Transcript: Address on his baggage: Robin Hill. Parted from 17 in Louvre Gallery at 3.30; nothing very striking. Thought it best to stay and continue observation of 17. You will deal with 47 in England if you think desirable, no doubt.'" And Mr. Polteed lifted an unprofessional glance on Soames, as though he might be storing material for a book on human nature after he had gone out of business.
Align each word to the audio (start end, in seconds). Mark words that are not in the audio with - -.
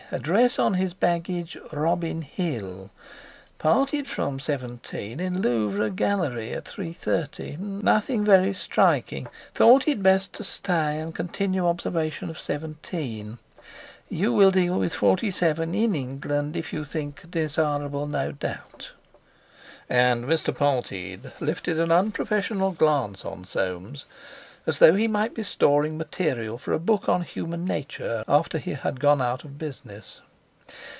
Address 0.13 0.59
on 0.59 0.73
his 0.73 0.93
baggage: 0.93 1.57
Robin 1.71 2.21
Hill. 2.21 2.89
Parted 3.57 4.09
from 4.09 4.41
17 4.41 5.21
in 5.21 5.41
Louvre 5.41 5.89
Gallery 5.89 6.51
at 6.51 6.65
3.30; 6.65 7.57
nothing 7.57 8.25
very 8.25 8.51
striking. 8.51 9.27
Thought 9.55 9.87
it 9.87 10.03
best 10.03 10.33
to 10.33 10.43
stay 10.43 10.99
and 10.99 11.15
continue 11.15 11.65
observation 11.65 12.29
of 12.29 12.37
17. 12.37 13.37
You 14.09 14.33
will 14.33 14.51
deal 14.51 14.77
with 14.77 14.93
47 14.93 15.73
in 15.73 15.95
England 15.95 16.57
if 16.57 16.73
you 16.73 16.83
think 16.83 17.31
desirable, 17.31 18.05
no 18.05 18.33
doubt.'" 18.33 18.91
And 19.89 20.25
Mr. 20.25 20.53
Polteed 20.53 21.31
lifted 21.39 21.79
an 21.79 21.89
unprofessional 21.89 22.71
glance 22.71 23.23
on 23.23 23.45
Soames, 23.45 24.03
as 24.67 24.77
though 24.77 24.93
he 24.93 25.07
might 25.07 25.33
be 25.33 25.41
storing 25.41 25.97
material 25.97 26.55
for 26.55 26.71
a 26.71 26.77
book 26.79 27.09
on 27.09 27.23
human 27.23 27.65
nature 27.65 28.23
after 28.27 28.59
he 28.59 28.73
had 28.73 28.99
gone 28.99 29.19
out 29.19 29.43
of 29.43 29.57
business. 29.57 30.21